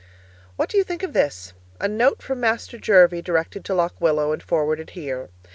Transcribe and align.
What 0.55 0.67
do 0.67 0.79
you 0.79 0.83
think 0.83 1.03
of 1.03 1.13
this? 1.13 1.53
A 1.79 1.87
note 1.87 2.23
from 2.23 2.39
Master 2.39 2.79
Jervie 2.79 3.21
directed 3.21 3.63
to 3.65 3.75
Lock 3.75 3.93
Willow 4.01 4.31
and 4.33 4.41
forwarded 4.41 4.89
here. 4.97 5.29